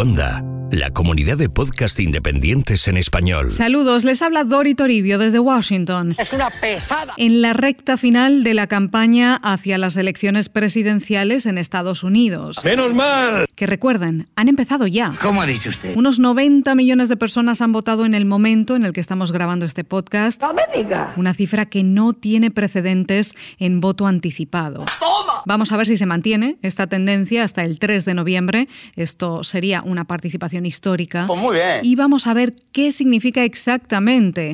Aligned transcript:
Onda, 0.00 0.49
la 0.70 0.90
comunidad 0.90 1.36
de 1.36 1.48
podcast 1.48 1.98
independientes 1.98 2.86
en 2.86 2.96
español. 2.96 3.52
Saludos, 3.52 4.04
les 4.04 4.22
habla 4.22 4.44
Dori 4.44 4.74
Toribio 4.74 5.18
desde 5.18 5.40
Washington. 5.40 6.14
Es 6.18 6.32
una 6.32 6.50
pesada. 6.50 7.12
En 7.16 7.42
la 7.42 7.52
recta 7.52 7.96
final 7.96 8.44
de 8.44 8.54
la 8.54 8.68
campaña 8.68 9.36
hacia 9.42 9.78
las 9.78 9.96
elecciones 9.96 10.48
presidenciales 10.48 11.46
en 11.46 11.58
Estados 11.58 12.04
Unidos. 12.04 12.58
¡Menos 12.64 12.94
mal! 12.94 13.46
Que 13.56 13.66
recuerden, 13.66 14.28
han 14.36 14.48
empezado 14.48 14.86
ya. 14.86 15.18
¿Cómo 15.20 15.42
ha 15.42 15.46
dicho 15.46 15.70
usted? 15.70 15.96
Unos 15.96 16.20
90 16.20 16.74
millones 16.76 17.08
de 17.08 17.16
personas 17.16 17.60
han 17.60 17.72
votado 17.72 18.04
en 18.04 18.14
el 18.14 18.24
momento 18.24 18.76
en 18.76 18.84
el 18.84 18.92
que 18.92 19.00
estamos 19.00 19.32
grabando 19.32 19.66
este 19.66 19.82
podcast. 19.82 20.40
¡No 20.40 20.54
me 20.54 20.62
diga! 20.76 21.14
Una 21.16 21.34
cifra 21.34 21.66
que 21.66 21.82
no 21.82 22.12
tiene 22.12 22.50
precedentes 22.50 23.34
en 23.58 23.80
voto 23.80 24.06
anticipado. 24.06 24.84
¡Toma! 25.00 25.42
Vamos 25.46 25.72
a 25.72 25.76
ver 25.76 25.86
si 25.86 25.96
se 25.96 26.06
mantiene 26.06 26.58
esta 26.62 26.86
tendencia 26.86 27.42
hasta 27.42 27.64
el 27.64 27.78
3 27.78 28.04
de 28.04 28.14
noviembre. 28.14 28.68
Esto 28.94 29.42
sería 29.42 29.82
una 29.82 30.04
participación 30.04 30.59
histórica. 30.66 31.26
Pues 31.26 31.40
muy 31.40 31.54
bien. 31.56 31.80
Y 31.82 31.96
vamos 31.96 32.26
a 32.26 32.34
ver 32.34 32.54
qué 32.72 32.92
significa 32.92 33.44
exactamente. 33.44 34.52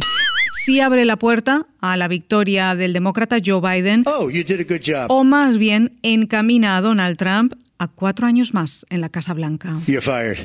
Si 0.64 0.80
abre 0.80 1.04
la 1.04 1.16
puerta 1.16 1.66
a 1.80 1.96
la 1.96 2.08
victoria 2.08 2.74
del 2.74 2.92
demócrata 2.92 3.36
Joe 3.44 3.60
Biden 3.60 4.02
Oh, 4.06 4.30
you 4.30 4.42
did 4.42 4.60
a 4.60 4.64
good 4.64 4.80
job. 4.84 5.06
o 5.10 5.22
más 5.22 5.58
bien 5.58 5.92
encamina 6.02 6.76
a 6.76 6.80
Donald 6.80 7.16
Trump 7.18 7.52
a 7.78 7.88
cuatro 7.88 8.26
años 8.26 8.54
más 8.54 8.84
en 8.90 9.00
la 9.00 9.08
Casa 9.10 9.34
Blanca. 9.34 9.78
You're 9.86 10.00
fired. 10.00 10.38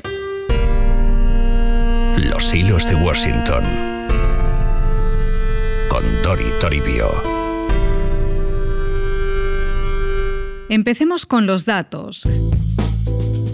Los 2.18 2.54
hilos 2.54 2.86
de 2.86 2.94
Washington. 2.94 3.64
Con 5.88 6.04
Dori 6.22 6.44
Toribio. 6.60 7.10
Empecemos 10.68 11.26
con 11.26 11.46
los 11.46 11.64
datos. 11.66 12.22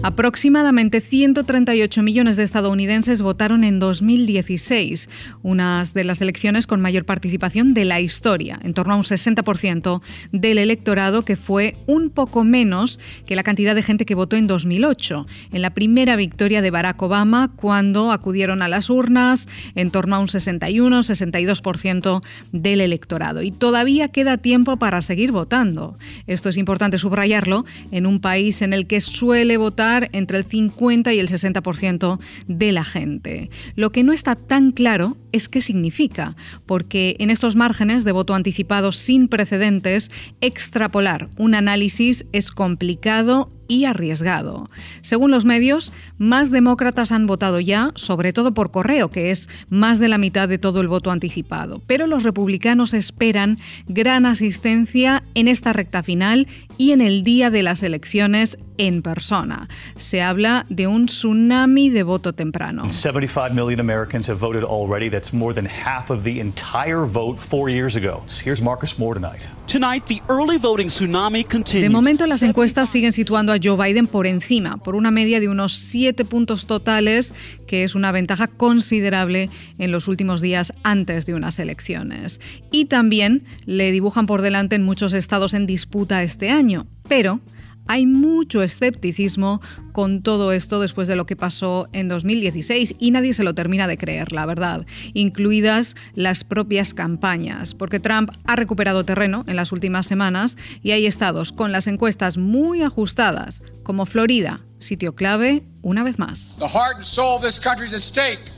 Aproximadamente 0.01 1.01
138 1.01 2.01
millones 2.03 2.37
de 2.37 2.43
estadounidenses 2.43 3.21
votaron 3.21 3.65
en 3.65 3.79
2016, 3.79 5.09
unas 5.43 5.93
de 5.93 6.05
las 6.05 6.21
elecciones 6.21 6.67
con 6.67 6.79
mayor 6.79 7.03
participación 7.03 7.73
de 7.73 7.83
la 7.83 7.99
historia, 7.99 8.57
en 8.63 8.73
torno 8.73 8.93
a 8.93 8.95
un 8.95 9.03
60% 9.03 10.01
del 10.31 10.57
electorado, 10.57 11.23
que 11.23 11.35
fue 11.35 11.75
un 11.85 12.11
poco 12.11 12.45
menos 12.45 12.97
que 13.25 13.35
la 13.35 13.43
cantidad 13.43 13.75
de 13.75 13.83
gente 13.83 14.05
que 14.05 14.15
votó 14.15 14.37
en 14.37 14.47
2008, 14.47 15.27
en 15.51 15.61
la 15.61 15.71
primera 15.71 16.15
victoria 16.15 16.61
de 16.61 16.71
Barack 16.71 17.01
Obama, 17.01 17.51
cuando 17.57 18.13
acudieron 18.13 18.61
a 18.61 18.69
las 18.69 18.89
urnas, 18.89 19.49
en 19.75 19.91
torno 19.91 20.15
a 20.15 20.19
un 20.19 20.27
61-62% 20.27 22.23
del 22.53 22.79
electorado. 22.79 23.41
Y 23.41 23.51
todavía 23.51 24.07
queda 24.07 24.37
tiempo 24.37 24.77
para 24.77 25.01
seguir 25.01 25.33
votando. 25.33 25.97
Esto 26.25 26.47
es 26.47 26.55
importante 26.55 26.97
subrayarlo 26.99 27.65
en 27.91 28.05
un 28.05 28.21
país 28.21 28.61
en 28.61 28.71
el 28.71 28.87
que 28.87 29.01
suele 29.01 29.57
votar 29.57 29.89
entre 30.11 30.37
el 30.37 30.45
50 30.45 31.13
y 31.13 31.19
el 31.19 31.27
60% 31.27 32.19
de 32.47 32.71
la 32.71 32.83
gente. 32.83 33.49
Lo 33.75 33.91
que 33.91 34.03
no 34.03 34.13
está 34.13 34.35
tan 34.35 34.71
claro 34.71 35.17
es 35.31 35.49
qué 35.49 35.61
significa, 35.61 36.35
porque 36.65 37.15
en 37.19 37.29
estos 37.29 37.55
márgenes 37.55 38.03
de 38.03 38.11
voto 38.11 38.33
anticipado 38.33 38.91
sin 38.91 39.27
precedentes, 39.27 40.11
extrapolar 40.41 41.29
un 41.37 41.55
análisis 41.55 42.25
es 42.31 42.51
complicado 42.51 43.49
y 43.69 43.85
arriesgado. 43.85 44.67
Según 45.01 45.31
los 45.31 45.45
medios, 45.45 45.93
más 46.17 46.51
demócratas 46.51 47.13
han 47.13 47.27
votado 47.27 47.61
ya, 47.61 47.91
sobre 47.95 48.33
todo 48.33 48.53
por 48.53 48.71
correo, 48.71 49.09
que 49.09 49.31
es 49.31 49.47
más 49.69 49.99
de 49.99 50.09
la 50.09 50.17
mitad 50.17 50.49
de 50.49 50.57
todo 50.57 50.81
el 50.81 50.87
voto 50.87 51.11
anticipado. 51.11 51.79
Pero 51.87 52.07
los 52.07 52.23
republicanos 52.23 52.93
esperan 52.93 53.59
gran 53.87 54.25
asistencia 54.25 55.23
en 55.35 55.47
esta 55.47 55.71
recta 55.71 56.03
final 56.03 56.47
y 56.77 56.91
en 56.91 57.01
el 57.01 57.23
día 57.23 57.51
de 57.51 57.63
las 57.63 57.83
elecciones 57.83 58.57
en 58.79 59.03
persona. 59.03 59.67
Se 59.97 60.23
habla 60.23 60.65
de 60.69 60.87
un 60.87 61.05
tsunami 61.05 61.89
de 61.89 62.01
voto 62.01 62.33
temprano. 62.33 62.89
75 62.89 63.53
million 63.53 63.79
Americans 63.79 64.27
have 64.27 64.39
voted 64.39 64.63
already. 64.63 65.09
That's 65.09 65.31
more 65.33 65.53
than 65.53 65.67
half 65.67 66.09
of 66.09 66.23
the 66.23 66.39
entire 66.39 67.05
vote 67.05 67.37
four 67.37 67.69
years 67.69 67.95
ago. 67.95 68.23
Here's 68.43 68.61
Marcus 68.61 68.97
Moore 68.97 69.19
tonight. 69.19 69.43
Tonight, 69.67 70.05
the 70.07 70.21
early 70.29 70.57
voting 70.57 70.87
tsunami 70.87 71.43
continues. 71.43 71.87
De 71.87 71.89
momento, 71.89 72.25
las 72.25 72.41
encuestas 72.41 72.89
siguen 72.89 73.11
situando 73.11 73.53
a 73.53 73.57
Joe 73.61 73.77
Biden 73.77 74.07
por 74.07 74.25
encima, 74.25 74.77
por 74.77 74.95
una 74.95 75.11
media 75.11 75.39
de 75.39 75.49
unos 75.49 75.73
siete 75.73 76.25
puntos 76.25 76.65
totales, 76.65 77.35
que 77.67 77.83
es 77.83 77.93
una 77.93 78.11
ventaja 78.11 78.47
considerable 78.47 79.49
en 79.77 79.91
los 79.91 80.07
últimos 80.07 80.41
días 80.41 80.73
antes 80.83 81.25
de 81.25 81.35
unas 81.35 81.59
elecciones. 81.59 82.39
Y 82.71 82.85
también 82.85 83.43
le 83.65 83.91
dibujan 83.91 84.25
por 84.25 84.41
delante 84.41 84.75
en 84.75 84.83
muchos 84.83 85.13
estados 85.13 85.53
en 85.53 85.67
disputa 85.67 86.23
este 86.23 86.49
año. 86.49 86.87
Pero 87.07 87.41
hay 87.89 88.05
mucho 88.05 88.61
escepticismo 88.61 89.61
con 89.93 90.21
todo 90.21 90.51
esto 90.51 90.79
después 90.79 91.07
de 91.07 91.15
lo 91.15 91.25
que 91.25 91.35
pasó 91.35 91.89
en 91.91 92.07
2016 92.07 92.95
y 92.99 93.09
nadie 93.09 93.33
se 93.33 93.43
lo 93.43 93.55
termina 93.55 93.87
de 93.87 93.97
creer, 93.97 94.31
la 94.31 94.45
verdad, 94.45 94.85
incluidas 95.15 95.95
las 96.13 96.43
propias 96.43 96.93
campañas, 96.93 97.73
porque 97.73 97.99
Trump 97.99 98.29
ha 98.45 98.55
recuperado 98.55 99.03
terreno 99.05 99.43
en 99.47 99.55
las 99.55 99.71
últimas 99.71 100.05
semanas 100.05 100.55
y 100.83 100.91
hay 100.91 101.07
estados 101.07 101.51
con 101.51 101.71
las 101.71 101.87
encuestas 101.87 102.37
muy 102.37 102.83
ajustadas, 102.83 103.63
como 103.81 104.05
Florida, 104.05 104.61
sitio 104.77 105.15
clave 105.15 105.63
una 105.81 106.03
vez 106.03 106.19
más. 106.19 106.57
The 106.59 106.67
heart 106.67 106.97
and 106.97 107.05
soul 107.05 107.37
of 107.37 107.41
this 107.41 107.59
country 107.59 107.87
is 107.87 107.93
at 107.95 108.01
stake. 108.01 108.51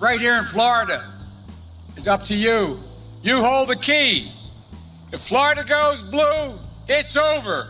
Right 0.00 0.20
here 0.20 0.38
in 0.38 0.44
Florida. 0.44 1.02
It's 1.96 2.06
up 2.06 2.22
to 2.28 2.34
you. 2.36 2.78
You 3.24 3.42
hold 3.42 3.68
the 3.70 3.76
key. 3.76 4.30
If 5.12 5.20
Florida 5.20 5.64
goes 5.64 6.02
blue. 6.02 6.65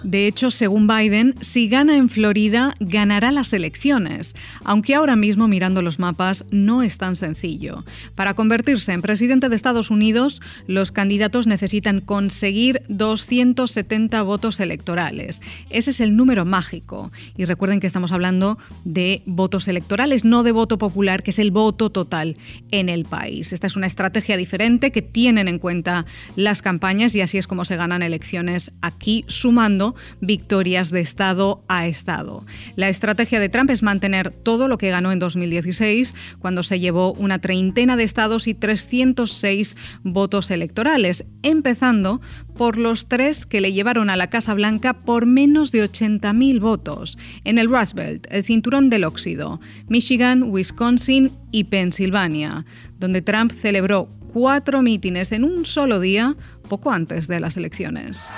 De 0.03 0.27
hecho, 0.27 0.51
según 0.51 0.87
Biden, 0.87 1.37
si 1.41 1.69
gana 1.69 1.97
en 1.97 2.11
Florida, 2.11 2.75
ganará 2.81 3.33
las 3.33 3.55
elecciones, 3.55 4.35
aunque 4.63 4.95
ahora 4.95 5.17
mismo 5.17 5.49
mirando 5.49 5.81
los 5.81 5.99
mapas 5.99 6.45
no 6.51 6.83
es 6.83 6.99
tan 6.99 7.17
sencillo. 7.17 7.83
Para 8.15 8.35
convertirse 8.35 8.93
en 8.93 9.01
presidente 9.01 9.49
de 9.49 9.57
Estados 9.57 9.91
Unidos, 9.91 10.43
los 10.67 10.93
candidatos 10.93 11.47
necesitan 11.47 12.03
conseguir 12.03 12.83
270 12.89 14.23
votos 14.23 14.61
electorales. 14.61 15.41
Ese 15.71 15.93
es 15.93 16.01
el 16.01 16.15
número 16.15 16.45
mágico. 16.45 17.11
Y 17.39 17.47
recuerden 17.47 17.81
que 17.81 17.87
estamos 17.87 18.13
hablando 18.13 18.59
de 18.85 19.23
votos 19.25 19.67
electorales, 19.67 20.25
no 20.25 20.43
de 20.43 20.53
voto 20.53 20.77
popular, 20.77 21.23
que 21.23 21.31
es 21.31 21.39
el 21.39 21.51
voto 21.51 21.89
total 21.89 22.37
en 22.71 22.91
el 22.91 23.07
país. 23.07 23.55
Esta 23.55 23.67
es 23.67 23.77
una 23.77 23.87
estrategia 23.87 24.37
diferente 24.37 24.93
que 24.93 25.01
tienen 25.01 25.49
en 25.49 25.59
cuenta 25.59 26.05
las 26.37 26.61
campañas 26.61 27.15
y 27.15 27.23
así 27.23 27.39
es 27.39 27.47
como 27.47 27.65
se 27.65 27.77
ganan 27.77 28.03
elecciones 28.03 28.73
aquí 28.83 29.06
sumando 29.29 29.95
victorias 30.21 30.91
de 30.91 31.01
estado 31.01 31.63
a 31.69 31.87
estado. 31.87 32.45
La 32.75 32.89
estrategia 32.89 33.41
de 33.41 33.49
Trump 33.49 33.71
es 33.71 33.83
mantener 33.83 34.31
todo 34.31 34.69
lo 34.69 34.79
que 34.79 34.91
ganó 34.91 35.13
en 35.13 35.19
2016, 35.19 36.15
cuando 36.39 36.63
se 36.63 36.81
llevó 36.81 37.13
una 37.13 37.39
treintena 37.39 37.97
de 37.97 38.05
estados 38.05 38.47
y 38.47 38.55
306 38.55 39.77
votos 40.03 40.51
electorales, 40.51 41.25
empezando 41.43 42.21
por 42.57 42.79
los 42.79 43.07
tres 43.09 43.47
que 43.47 43.61
le 43.61 43.73
llevaron 43.73 44.11
a 44.11 44.17
la 44.17 44.29
Casa 44.29 44.55
Blanca 44.55 44.95
por 44.95 45.27
menos 45.27 45.73
de 45.73 45.85
80.000 45.85 46.61
votos, 46.61 47.19
en 47.45 47.59
el 47.59 47.69
Rust 47.69 47.95
Belt, 47.95 48.27
el 48.31 48.45
cinturón 48.45 48.91
del 48.91 49.05
óxido, 49.05 49.61
Michigan, 49.89 50.43
Wisconsin 50.45 51.31
y 51.53 51.65
Pensilvania, 51.65 52.65
donde 52.99 53.23
Trump 53.23 53.53
celebró 53.53 54.09
cuatro 54.33 54.83
mítines 54.83 55.33
en 55.33 55.45
un 55.45 55.65
solo 55.65 56.01
día 56.01 56.37
poco 56.69 56.91
antes 56.91 57.27
de 57.29 57.41
las 57.41 57.57
elecciones. 57.57 58.29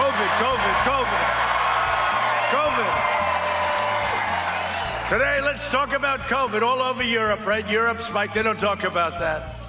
COVID, 0.00 0.30
COVID, 0.40 0.76
COVID. 0.88 1.24
COVID. 2.56 2.92
Today, 5.10 5.42
let's 5.42 5.68
talk 5.70 5.92
about 5.92 6.20
COVID 6.20 6.62
all 6.62 6.80
over 6.80 7.02
Europe, 7.02 7.44
right? 7.44 7.68
Europe 7.68 8.00
spiked. 8.00 8.32
They 8.32 8.42
don't 8.42 8.58
talk 8.58 8.84
about 8.84 9.18
that. 9.18 9.59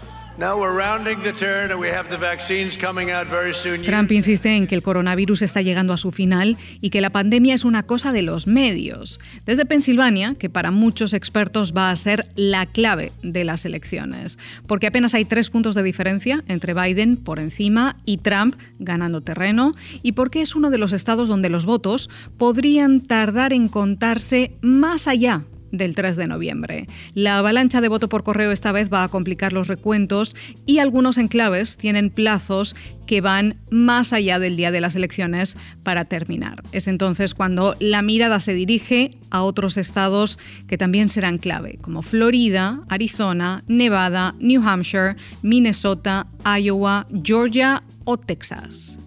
Trump 3.86 4.12
insiste 4.12 4.56
en 4.56 4.66
que 4.66 4.76
el 4.76 4.82
coronavirus 4.82 5.42
está 5.42 5.62
llegando 5.62 5.94
a 5.94 5.98
su 5.98 6.12
final 6.12 6.58
y 6.80 6.90
que 6.90 7.02
la 7.02 7.10
pandemia 7.10 7.54
es 7.54 7.66
una 7.66 7.84
cosa 7.84 8.12
de 8.12 8.22
los 8.22 8.48
medios. 8.48 9.20
Desde 9.46 9.66
Pensilvania, 9.66 10.34
que 10.36 10.50
para 10.50 10.72
muchos 10.72 11.14
expertos 11.14 11.74
va 11.76 11.92
a 11.92 11.96
ser 11.96 12.28
la 12.36 12.66
clave 12.66 13.12
de 13.22 13.44
las 13.44 13.66
elecciones, 13.66 14.40
porque 14.68 14.88
apenas 14.88 15.14
hay 15.14 15.26
tres 15.26 15.50
puntos 15.50 15.76
de 15.76 15.84
diferencia 15.84 16.44
entre 16.48 16.74
Biden 16.74 17.18
por 17.18 17.38
encima 17.38 17.98
y 18.06 18.18
Trump 18.18 18.56
ganando 18.80 19.22
terreno, 19.22 19.74
y 20.02 20.14
porque 20.14 20.42
es 20.42 20.56
uno 20.56 20.70
de 20.70 20.78
los 20.78 20.94
estados 20.94 21.28
donde 21.28 21.50
los 21.50 21.66
votos 21.66 22.10
podrían 22.38 23.02
tardar 23.02 23.54
en 23.54 23.68
contarse 23.68 24.54
más 24.62 25.08
allá 25.08 25.44
del 25.72 25.96
3 25.96 26.16
de 26.16 26.28
noviembre. 26.28 26.88
La 27.14 27.38
avalancha 27.38 27.82
de 27.82 27.88
voto 27.88 28.10
por 28.10 28.24
correo 28.24 28.52
esta 28.52 28.72
vez 28.72 28.92
va 28.92 29.04
a 29.04 29.10
complicar 29.10 29.54
los 29.54 29.68
recuentos 29.68 30.36
y 30.66 30.80
algunos 30.80 31.18
enclaves 31.18 31.78
tienen 31.78 32.10
plazos 32.10 32.76
que 33.06 33.22
van 33.22 33.58
más 33.70 34.14
allá 34.14 34.40
del 34.40 34.56
día 34.56 34.72
de 34.72 34.82
las 34.82 34.96
elecciones 34.96 35.58
para 35.84 36.06
terminar. 36.06 36.64
Es 36.72 36.88
entonces 36.88 37.34
cuando 37.34 37.76
la 37.80 38.02
mirada 38.02 38.40
se 38.40 38.54
dirige 38.54 39.12
a 39.30 39.44
otros 39.44 39.78
estados 39.78 40.40
que 40.68 40.78
también 40.78 41.10
serán 41.10 41.38
clave, 41.38 41.78
como 41.82 42.02
Florida, 42.02 42.82
Arizona, 42.88 43.64
Nevada, 43.68 44.36
New 44.40 44.62
Hampshire, 44.66 45.16
Minnesota, 45.42 46.28
Iowa, 46.46 47.08
Georgia 47.22 47.84
o 48.06 48.18
Texas. 48.18 48.98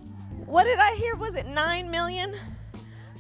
What 0.47 0.65
did 0.65 0.79
I 0.79 0.97
hear? 1.01 1.17
Was 1.17 1.35
it 1.35 1.47
9 1.47 1.91
million 1.91 2.33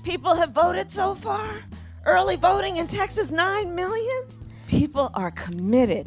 people 0.04 0.34
have 0.36 0.52
voted 0.52 0.90
so 0.90 1.14
far? 1.14 1.64
Early 2.06 2.36
voting 2.36 2.76
in 2.76 2.86
Texas, 2.86 3.32
9 3.32 3.74
million? 3.74 4.24
People 4.68 5.08
are 5.14 5.32
committed. 5.32 6.06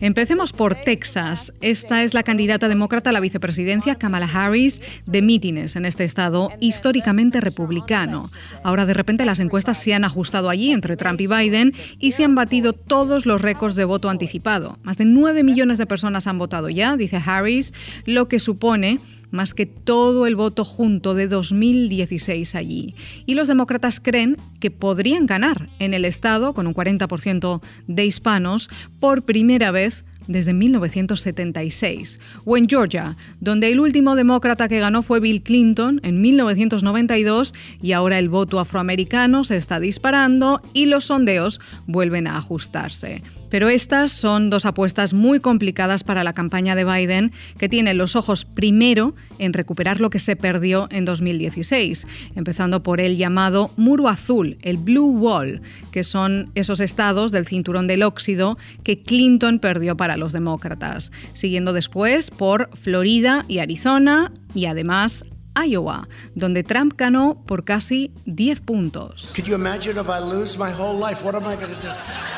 Empecemos 0.00 0.52
por 0.52 0.74
Texas. 0.74 1.52
Esta 1.60 2.02
es 2.02 2.14
la 2.14 2.22
candidata 2.22 2.68
demócrata 2.68 3.10
a 3.10 3.12
la 3.12 3.20
vicepresidencia, 3.20 3.94
Kamala 3.94 4.26
Harris, 4.26 4.80
de 5.04 5.20
mítines 5.22 5.76
en 5.76 5.84
este 5.84 6.04
estado 6.04 6.50
históricamente 6.60 7.42
republicano. 7.42 8.30
Ahora 8.62 8.86
de 8.86 8.94
repente 8.94 9.24
las 9.26 9.38
encuestas 9.38 9.78
se 9.78 9.92
han 9.92 10.04
ajustado 10.04 10.48
allí 10.48 10.72
entre 10.72 10.96
Trump 10.96 11.20
y 11.20 11.26
Biden 11.26 11.74
y 11.98 12.12
se 12.12 12.24
han 12.24 12.34
batido 12.34 12.72
todos 12.72 13.26
los 13.26 13.40
récords 13.40 13.76
de 13.76 13.84
voto 13.84 14.08
anticipado. 14.08 14.78
Más 14.82 14.96
de 14.96 15.04
9 15.04 15.42
millones 15.42 15.76
de 15.78 15.86
personas 15.86 16.26
han 16.26 16.38
votado 16.38 16.70
ya, 16.70 16.96
dice 16.96 17.20
Harris, 17.24 17.72
lo 18.06 18.28
que 18.28 18.38
supone 18.38 18.98
más 19.34 19.52
que 19.52 19.66
todo 19.66 20.26
el 20.26 20.36
voto 20.36 20.64
junto 20.64 21.14
de 21.14 21.28
2016 21.28 22.54
allí. 22.54 22.94
Y 23.26 23.34
los 23.34 23.48
demócratas 23.48 24.00
creen 24.00 24.38
que 24.60 24.70
podrían 24.70 25.26
ganar 25.26 25.66
en 25.78 25.92
el 25.92 26.04
Estado, 26.04 26.54
con 26.54 26.66
un 26.66 26.74
40% 26.74 27.60
de 27.86 28.06
hispanos, 28.06 28.70
por 29.00 29.22
primera 29.22 29.70
vez 29.70 30.04
desde 30.26 30.54
1976, 30.54 32.20
o 32.44 32.56
en 32.56 32.68
Georgia, 32.68 33.16
donde 33.40 33.70
el 33.70 33.80
último 33.80 34.16
demócrata 34.16 34.68
que 34.68 34.80
ganó 34.80 35.02
fue 35.02 35.20
Bill 35.20 35.42
Clinton 35.42 36.00
en 36.02 36.22
1992 36.22 37.54
y 37.82 37.92
ahora 37.92 38.18
el 38.18 38.28
voto 38.28 38.58
afroamericano 38.58 39.44
se 39.44 39.56
está 39.56 39.80
disparando 39.80 40.62
y 40.72 40.86
los 40.86 41.04
sondeos 41.04 41.60
vuelven 41.86 42.26
a 42.26 42.38
ajustarse. 42.38 43.22
Pero 43.50 43.68
estas 43.68 44.12
son 44.12 44.50
dos 44.50 44.66
apuestas 44.66 45.14
muy 45.14 45.40
complicadas 45.40 46.04
para 46.04 46.24
la 46.24 46.32
campaña 46.32 46.74
de 46.74 46.84
Biden, 46.84 47.32
que 47.58 47.68
tiene 47.68 47.94
los 47.94 48.16
ojos 48.16 48.44
primero 48.44 49.14
en 49.38 49.52
recuperar 49.52 50.00
lo 50.00 50.10
que 50.10 50.18
se 50.18 50.36
perdió 50.36 50.88
en 50.90 51.04
2016, 51.04 52.06
empezando 52.34 52.82
por 52.82 53.00
el 53.00 53.16
llamado 53.16 53.70
muro 53.76 54.08
azul, 54.08 54.58
el 54.62 54.76
Blue 54.76 55.18
Wall, 55.18 55.62
que 55.90 56.04
son 56.04 56.50
esos 56.54 56.80
estados 56.80 57.32
del 57.32 57.46
cinturón 57.46 57.86
del 57.86 58.02
óxido 58.02 58.58
que 58.82 59.02
Clinton 59.02 59.58
perdió 59.58 59.96
para 59.96 60.16
los 60.16 60.32
demócratas, 60.32 61.12
siguiendo 61.32 61.72
después 61.72 62.30
por 62.30 62.70
Florida 62.76 63.44
y 63.48 63.58
Arizona 63.58 64.32
y 64.54 64.66
además 64.66 65.24
Iowa, 65.54 66.08
donde 66.34 66.64
Trump 66.64 66.94
ganó 66.96 67.36
por 67.46 67.64
casi 67.64 68.10
10 68.26 68.60
puntos. 68.60 69.32
Could 69.34 69.46
you 69.46 69.54
imagine 69.54 69.98
if 69.98 70.08
I 70.08 70.18
lose 70.20 70.58
my 70.58 70.70
whole 70.70 70.98
life? 70.98 71.24
What 71.24 71.34
am 71.34 71.46
I 71.46 71.56
going 71.56 71.74
to 71.74 71.80
do? 71.80 71.92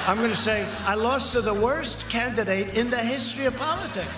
I'm 0.07 0.19
going 0.19 0.31
to 0.31 0.37
say 0.37 0.67
I 0.87 0.95
lost 0.95 1.33
to 1.33 1.41
the 1.41 1.55
worst 1.55 2.09
candidate 2.11 2.77
in 2.77 2.91
the 2.91 2.99
history 2.99 3.47
of 3.47 3.57
politics. 3.57 4.09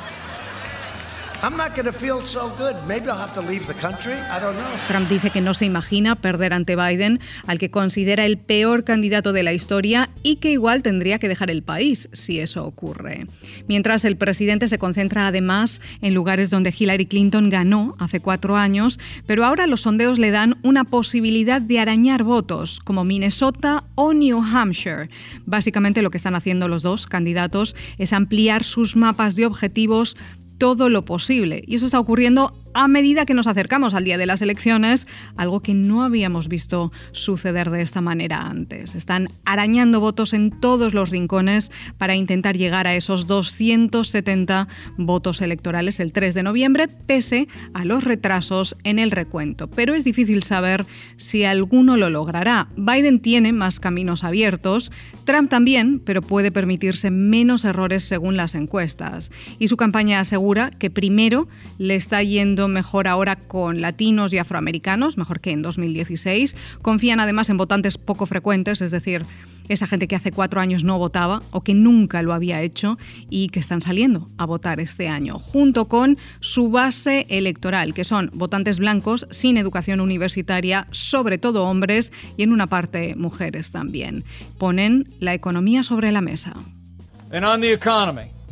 Trump 4.89 5.09
dice 5.09 5.31
que 5.31 5.41
no 5.41 5.55
se 5.55 5.67
imagina 5.67 6.17
perder 6.17 6.53
ante 6.53 6.75
Biden, 6.75 7.21
al 7.47 7.61
que 7.61 7.71
considera 7.71 8.25
el 8.25 8.39
peor 8.39 8.83
candidato 8.83 9.33
de 9.33 9.45
la 9.45 9.53
historia 9.53 10.11
y 10.25 10.37
que 10.37 10.51
igual 10.51 10.83
tendría 10.83 11.21
que 11.21 11.29
dejar 11.29 11.53
el 11.53 11.63
país 11.63 12.09
si 12.13 12.41
eso 12.41 12.67
ocurre. 12.67 13.29
Mientras 13.69 14.05
el 14.05 14.17
presidente 14.17 14.67
se 14.67 14.79
concentra 14.79 15.29
además 15.29 15.81
en 16.01 16.13
lugares 16.13 16.51
donde 16.51 16.75
Hillary 16.77 17.07
Clinton 17.07 17.51
ganó 17.51 17.95
hace 18.01 18.19
cuatro 18.19 18.57
años, 18.57 18.99
pero 19.25 19.45
ahora 19.45 19.69
los 19.69 19.83
sondeos 19.83 20.19
le 20.19 20.33
dan 20.33 20.57
una 20.63 20.83
posibilidad 20.83 21.61
de 21.61 21.79
arañar 21.79 22.25
votos, 22.25 22.81
como 22.81 23.05
Minnesota 23.05 23.85
o 23.95 24.13
New 24.13 24.43
Hampshire. 24.43 25.09
Básicamente 25.47 26.03
lo 26.03 26.11
que 26.11 26.17
están 26.17 26.35
haciendo 26.35 26.67
los 26.67 26.83
dos 26.83 27.07
candidatos 27.07 27.77
es 27.97 28.13
ampliar 28.13 28.65
sus 28.65 28.97
mapas 28.97 29.37
de 29.37 29.47
objetivos 29.47 30.17
todo 30.59 30.89
lo 30.89 31.05
posible. 31.05 31.63
Y 31.67 31.77
eso 31.77 31.87
está 31.87 32.01
ocurriendo 32.01 32.53
a 32.75 32.89
medida 32.89 33.27
que 33.27 33.35
nos 33.35 33.47
acercamos 33.47 33.95
al 33.95 34.05
día 34.05 34.19
de 34.19 34.27
las 34.27 34.43
elecciones, 34.43 35.07
algo 35.37 35.61
que 35.61 35.75
no 35.75 36.03
habíamos 36.03 36.49
visto 36.49 36.93
suceder 37.13 37.71
de 37.71 37.83
esta 37.83 38.01
manera 38.01 38.43
antes. 38.43 38.95
Están 38.95 39.29
arañando 39.45 40.01
votos 40.01 40.33
en 40.33 40.51
todos 40.51 40.95
los 40.95 41.11
rincones 41.11 41.71
para 41.97 42.17
intentar 42.17 42.57
llegar 42.57 42.87
a 42.87 42.95
esos 42.95 43.27
270 43.27 44.69
votos 44.97 45.41
electorales 45.41 46.01
el 46.01 46.13
3 46.13 46.35
de 46.35 46.43
noviembre, 46.43 46.89
pese 46.89 47.49
a 47.75 47.85
los 47.85 48.05
retrasos 48.05 48.77
en 48.85 48.99
el 48.99 49.11
recuento. 49.11 49.69
Pero 49.69 49.95
es 49.95 50.05
difícil 50.05 50.43
saber 50.43 50.87
si 51.17 51.45
alguno 51.45 51.97
lo 51.97 52.11
logrará. 52.11 52.69
Biden 52.77 53.21
tiene 53.21 53.53
más 53.53 53.81
caminos 53.81 54.25
abiertos, 54.25 54.91
Trump 55.25 55.51
también, 55.51 56.01
pero 56.01 56.23
puede 56.23 56.51
permitirse 56.51 57.11
menos 57.11 57.65
errores 57.65 58.05
según 58.05 58.37
las 58.37 58.55
encuestas. 58.55 59.31
Y 59.59 59.69
su 59.69 59.77
campaña 59.77 60.21
asegura 60.21 60.71
que 60.71 60.91
primero 60.91 61.49
le 61.79 61.95
está 61.95 62.23
yendo 62.23 62.58
mejor 62.67 63.07
ahora 63.07 63.37
con 63.37 63.81
latinos 63.81 64.33
y 64.33 64.39
afroamericanos, 64.39 65.17
mejor 65.17 65.41
que 65.41 65.53
en 65.53 65.63
2016. 65.63 66.57
Confían 66.83 67.21
además 67.21 67.51
en 67.51 67.59
votantes 67.59 67.99
poco 67.99 68.27
frecuentes, 68.27 68.81
es 68.81 68.91
decir, 68.91 69.23
esa 69.69 69.87
gente 69.87 70.09
que 70.09 70.17
hace 70.17 70.33
cuatro 70.33 70.61
años 70.61 70.83
no 70.83 70.99
votaba 70.99 71.43
o 71.51 71.63
que 71.63 71.75
nunca 71.75 72.23
lo 72.23 72.33
había 72.33 72.63
hecho 72.63 72.99
y 73.31 73.49
que 73.49 73.61
están 73.61 73.83
saliendo 73.83 74.29
a 74.39 74.47
votar 74.47 74.81
este 74.81 75.09
año, 75.09 75.39
junto 75.39 75.87
con 75.87 76.17
su 76.41 76.71
base 76.71 77.27
electoral, 77.29 77.95
que 77.95 78.05
son 78.05 78.31
votantes 78.33 78.79
blancos 78.79 79.27
sin 79.31 79.57
educación 79.57 80.01
universitaria, 80.01 80.87
sobre 80.91 81.39
todo 81.39 81.65
hombres 81.65 82.13
y 82.37 82.43
en 82.43 82.53
una 82.53 82.67
parte 82.67 83.15
mujeres 83.15 83.71
también. 83.71 84.25
Ponen 84.59 85.09
la 85.21 85.35
economía 85.35 85.83
sobre 85.83 86.13
la 86.13 86.21
mesa. 86.21 86.55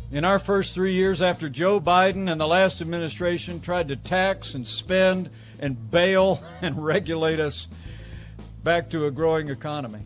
In 0.09 0.23
our 0.23 0.39
first 0.39 0.73
three 0.73 0.93
years 0.93 1.21
after 1.21 1.49
Joe 1.49 1.81
Biden 1.81 2.31
and 2.31 2.39
the 2.39 2.47
last 2.47 2.79
administration 2.79 3.59
tried 3.59 3.89
to 3.89 3.97
tax 3.97 4.53
and 4.53 4.65
spend 4.65 5.29
and 5.59 5.91
bail 5.91 6.41
and 6.61 6.81
regulate 6.83 7.41
us 7.41 7.67
back 8.63 8.89
to 8.91 9.05
a 9.05 9.11
growing 9.11 9.49
economy. 9.49 9.99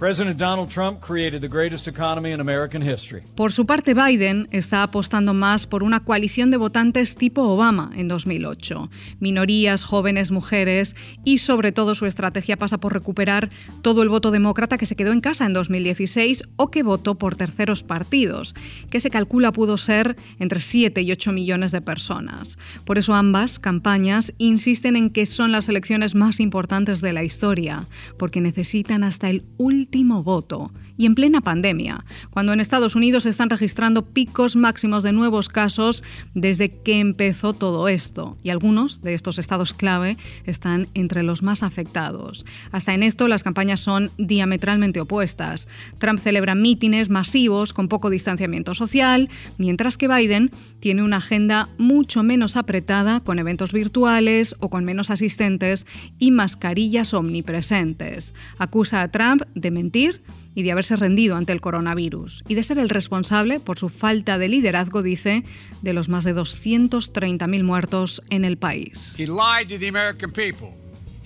President 0.00 0.38
Donald 0.38 0.70
Trump 0.70 0.98
created 1.00 1.42
the 1.42 1.48
greatest 1.48 1.86
economy 1.86 2.32
in 2.32 2.40
American 2.40 2.80
history. 2.80 3.22
Por 3.34 3.52
su 3.52 3.66
parte, 3.66 3.92
Biden 3.92 4.48
está 4.50 4.82
apostando 4.82 5.34
más 5.34 5.66
por 5.66 5.82
una 5.82 6.00
coalición 6.00 6.50
de 6.50 6.56
votantes 6.56 7.16
tipo 7.16 7.42
Obama 7.42 7.90
en 7.94 8.08
2008. 8.08 8.88
Minorías, 9.18 9.84
jóvenes, 9.84 10.30
mujeres 10.30 10.96
y 11.22 11.36
sobre 11.36 11.70
todo 11.70 11.94
su 11.94 12.06
estrategia 12.06 12.56
pasa 12.56 12.78
por 12.78 12.94
recuperar 12.94 13.50
todo 13.82 14.00
el 14.00 14.08
voto 14.08 14.30
demócrata 14.30 14.78
que 14.78 14.86
se 14.86 14.96
quedó 14.96 15.12
en 15.12 15.20
casa 15.20 15.44
en 15.44 15.52
2016 15.52 16.44
o 16.56 16.70
que 16.70 16.82
votó 16.82 17.16
por 17.16 17.36
terceros 17.36 17.82
partidos, 17.82 18.54
que 18.88 19.00
se 19.00 19.10
calcula 19.10 19.52
pudo 19.52 19.76
ser 19.76 20.16
entre 20.38 20.60
7 20.60 21.02
y 21.02 21.12
8 21.12 21.30
millones 21.32 21.72
de 21.72 21.82
personas. 21.82 22.56
Por 22.86 22.96
eso 22.96 23.12
ambas 23.12 23.58
campañas 23.58 24.32
insisten 24.38 24.96
en 24.96 25.10
que 25.10 25.26
son 25.26 25.52
las 25.52 25.68
elecciones 25.68 26.14
más 26.14 26.40
importantes 26.40 27.02
de 27.02 27.12
la 27.12 27.22
historia, 27.22 27.84
porque 28.16 28.40
necesitan 28.40 29.04
hasta 29.04 29.28
el 29.28 29.44
último 29.58 29.89
último 29.90 30.22
voto 30.22 30.70
y 30.96 31.06
en 31.06 31.14
plena 31.14 31.40
pandemia, 31.40 32.04
cuando 32.28 32.52
en 32.52 32.60
Estados 32.60 32.94
Unidos 32.94 33.22
se 33.22 33.30
están 33.30 33.48
registrando 33.48 34.04
picos 34.04 34.54
máximos 34.54 35.02
de 35.02 35.12
nuevos 35.12 35.48
casos 35.48 36.04
desde 36.34 36.68
que 36.68 37.00
empezó 37.00 37.54
todo 37.54 37.88
esto, 37.88 38.36
y 38.42 38.50
algunos 38.50 39.00
de 39.00 39.14
estos 39.14 39.38
estados 39.38 39.72
clave 39.72 40.16
están 40.44 40.88
entre 40.94 41.22
los 41.22 41.42
más 41.42 41.62
afectados. 41.62 42.44
Hasta 42.70 42.94
en 42.94 43.02
esto 43.02 43.28
las 43.28 43.42
campañas 43.42 43.80
son 43.80 44.10
diametralmente 44.18 45.00
opuestas. 45.00 45.68
Trump 45.98 46.20
celebra 46.20 46.54
mítines 46.54 47.08
masivos 47.08 47.72
con 47.72 47.88
poco 47.88 48.10
distanciamiento 48.10 48.74
social, 48.74 49.30
mientras 49.56 49.96
que 49.96 50.06
Biden 50.06 50.52
tiene 50.80 51.02
una 51.02 51.16
agenda 51.16 51.68
mucho 51.78 52.22
menos 52.22 52.56
apretada 52.56 53.20
con 53.20 53.38
eventos 53.38 53.72
virtuales 53.72 54.54
o 54.60 54.68
con 54.68 54.84
menos 54.84 55.10
asistentes 55.10 55.86
y 56.18 56.30
mascarillas 56.30 57.14
omnipresentes. 57.14 58.34
Acusa 58.58 59.00
a 59.00 59.08
Trump 59.08 59.42
de 59.54 59.79
mentir 59.80 60.20
y 60.54 60.62
de 60.62 60.72
haberse 60.72 60.96
rendido 60.96 61.36
ante 61.36 61.52
el 61.52 61.60
coronavirus 61.60 62.44
y 62.48 62.54
de 62.54 62.62
ser 62.62 62.78
el 62.78 62.88
responsable 62.88 63.60
por 63.60 63.78
su 63.78 63.88
falta 63.88 64.36
de 64.36 64.48
liderazgo, 64.48 65.02
dice, 65.02 65.44
de 65.80 65.92
los 65.92 66.08
más 66.08 66.24
de 66.24 66.34
230.000 66.34 67.62
muertos 67.62 68.22
en 68.30 68.44
el 68.44 68.56
país. 68.56 69.14
He 69.16 69.26
lied 69.26 69.68
to 69.68 69.78
the 69.78 69.88
American 69.88 70.30
people. 70.30 70.74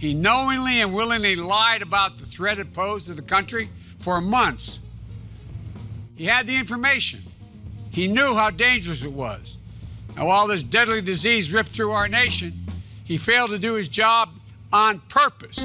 He 0.01 0.15
knowingly 0.15 0.83
and 0.83 0.93
willingly 0.95 1.37
lied 1.37 1.83
about 1.83 2.17
the 2.19 2.27
threat 2.27 2.59
it 2.59 2.73
posed 2.73 3.07
to 3.07 3.15
the 3.15 3.27
country 3.27 3.69
for 3.97 4.21
months. 4.21 4.81
He 6.17 6.27
had 6.27 6.47
the 6.47 6.57
information. 6.57 7.21
He 7.91 8.07
knew 8.07 8.35
how 8.35 8.51
dangerous 8.51 9.03
it 9.03 9.13
was. 9.13 9.59
Now, 10.17 10.27
while 10.27 10.47
this 10.47 10.63
deadly 10.63 11.03
disease 11.03 11.53
ripped 11.53 11.71
through 11.71 11.93
our 11.93 12.09
nation, 12.09 12.53
he 13.05 13.19
failed 13.19 13.51
to 13.51 13.59
do 13.59 13.75
his 13.75 13.89
job 13.89 14.29
on 14.73 15.01
purpose. 15.09 15.59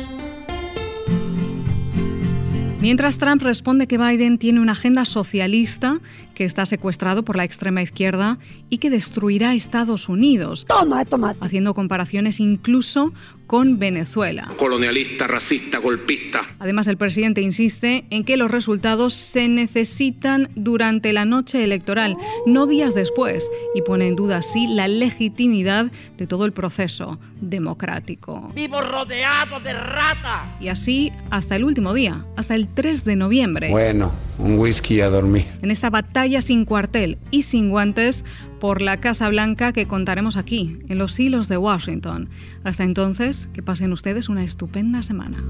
Mientras 2.81 3.17
Trump 3.17 3.41
responde 3.41 3.87
que 3.87 3.97
Biden 3.97 4.37
tiene 4.37 4.61
una 4.61 4.71
agenda 4.71 5.03
socialista 5.03 5.99
que 6.33 6.45
está 6.45 6.65
secuestrado 6.65 7.25
por 7.25 7.35
la 7.35 7.43
extrema 7.43 7.81
izquierda 7.81 8.37
y 8.69 8.77
que 8.77 8.89
destruirá 8.89 9.53
Estados 9.53 10.07
Unidos. 10.07 10.65
Toma, 10.65 11.03
toma. 11.03 11.35
Haciendo 11.41 11.73
comparaciones 11.73 12.39
incluso 12.39 13.11
con 13.49 13.79
Venezuela. 13.79 14.47
Colonialista, 14.57 15.25
racista, 15.25 15.79
golpista. 15.79 16.41
Además, 16.59 16.85
el 16.85 16.97
presidente 16.97 17.41
insiste 17.41 18.05
en 18.11 18.23
que 18.23 18.37
los 18.37 18.51
resultados 18.51 19.15
se 19.15 19.47
necesitan 19.47 20.49
durante 20.53 21.13
la 21.13 21.25
noche 21.25 21.63
electoral, 21.63 22.15
no 22.45 22.67
días 22.67 22.93
después, 22.93 23.49
y 23.73 23.81
pone 23.81 24.07
en 24.07 24.15
duda 24.15 24.37
así 24.37 24.67
la 24.67 24.87
legitimidad 24.87 25.91
de 26.15 26.27
todo 26.27 26.45
el 26.45 26.53
proceso 26.53 27.19
democrático. 27.41 28.51
Vivo 28.53 28.81
rodeado 28.81 29.59
de 29.61 29.73
rata. 29.73 30.45
Y 30.59 30.67
así 30.67 31.11
hasta 31.31 31.55
el 31.55 31.63
último 31.63 31.95
día, 31.95 32.23
hasta 32.37 32.53
el 32.53 32.67
3 32.67 33.03
de 33.03 33.15
noviembre. 33.15 33.69
Bueno, 33.71 34.11
un 34.37 34.59
whisky 34.59 35.01
a 35.01 35.09
dormir. 35.09 35.47
En 35.63 35.71
esta 35.71 35.89
batalla 35.89 36.43
sin 36.43 36.65
cuartel 36.65 37.17
y 37.31 37.41
sin 37.41 37.71
guantes 37.71 38.23
por 38.59 38.81
la 38.81 38.97
Casa 38.97 39.29
Blanca 39.29 39.73
que 39.73 39.87
contaremos 39.87 40.37
aquí, 40.37 40.79
en 40.87 40.97
los 40.97 41.19
hilos 41.19 41.47
de 41.47 41.57
Washington. 41.57 42.29
Hasta 42.63 42.83
entonces, 42.83 43.49
que 43.53 43.63
pasen 43.63 43.93
ustedes 43.93 44.29
una 44.29 44.43
estupenda 44.43 45.03
semana. 45.03 45.43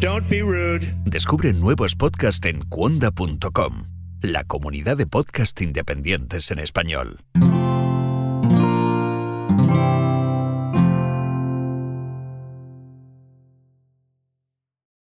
Don't 0.00 0.28
be 0.28 0.40
rude. 0.40 0.94
Descubre 1.04 1.52
nuevos 1.52 1.94
podcasts 1.94 2.46
en 2.46 2.60
cuonda.com, 2.62 3.84
la 4.20 4.44
comunidad 4.44 4.96
de 4.96 5.06
podcast 5.06 5.60
independientes 5.62 6.50
en 6.50 6.58
español. 6.58 7.20